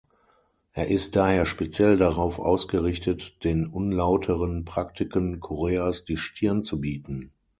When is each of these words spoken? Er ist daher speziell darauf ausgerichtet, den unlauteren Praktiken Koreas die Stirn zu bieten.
Er 0.73 0.87
ist 0.87 1.15
daher 1.15 1.45
speziell 1.45 1.95
darauf 1.95 2.39
ausgerichtet, 2.39 3.43
den 3.43 3.67
unlauteren 3.67 4.65
Praktiken 4.65 5.39
Koreas 5.39 6.05
die 6.05 6.17
Stirn 6.17 6.63
zu 6.63 6.79
bieten. 6.81 7.33